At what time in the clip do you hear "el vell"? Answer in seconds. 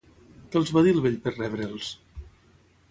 0.95-1.21